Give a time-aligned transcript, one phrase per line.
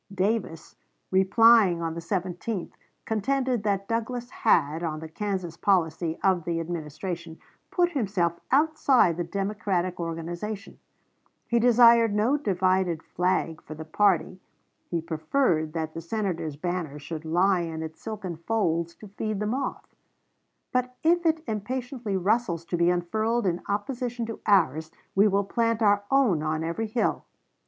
[0.15, 0.75] Davis,
[1.11, 2.71] replying on the 17th,
[3.05, 7.37] contended that Douglas had, on the Kansas policy of the Administration,
[7.69, 10.79] put himself outside the Democratic organization.
[11.47, 14.39] He desired no divided flag for the party.
[14.89, 19.45] He preferred that the Senator's banner should lie in its silken folds to feed the
[19.45, 19.93] moth;
[20.73, 25.83] "but if it impatiently rustles to be unfurled in opposition to ours, we will plant
[25.83, 27.25] our own on every hill."